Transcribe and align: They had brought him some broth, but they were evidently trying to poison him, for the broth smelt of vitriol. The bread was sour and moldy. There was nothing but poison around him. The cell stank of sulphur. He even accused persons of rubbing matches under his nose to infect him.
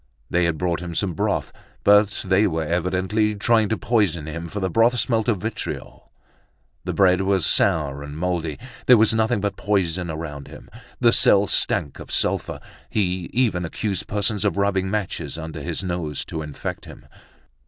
They 0.31 0.45
had 0.45 0.57
brought 0.57 0.79
him 0.79 0.95
some 0.95 1.13
broth, 1.13 1.53
but 1.83 2.23
they 2.25 2.47
were 2.47 2.63
evidently 2.65 3.35
trying 3.35 3.69
to 3.69 3.77
poison 3.77 4.25
him, 4.25 4.47
for 4.49 4.59
the 4.59 4.67
broth 4.67 4.97
smelt 4.99 5.27
of 5.27 5.37
vitriol. 5.43 6.11
The 6.85 6.93
bread 6.93 7.21
was 7.21 7.45
sour 7.45 8.01
and 8.01 8.17
moldy. 8.17 8.57
There 8.87 8.97
was 8.97 9.13
nothing 9.13 9.41
but 9.41 9.57
poison 9.57 10.09
around 10.09 10.47
him. 10.47 10.71
The 10.99 11.13
cell 11.13 11.45
stank 11.45 11.99
of 11.99 12.11
sulphur. 12.11 12.59
He 12.89 13.29
even 13.31 13.63
accused 13.63 14.07
persons 14.07 14.43
of 14.43 14.57
rubbing 14.57 14.89
matches 14.89 15.37
under 15.37 15.61
his 15.61 15.83
nose 15.83 16.25
to 16.25 16.41
infect 16.41 16.85
him. 16.85 17.05